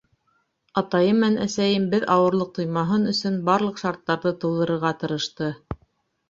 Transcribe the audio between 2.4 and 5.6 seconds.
тоймаһын өсөн барлыҡ шарттарҙы тыуҙырырға тырышты.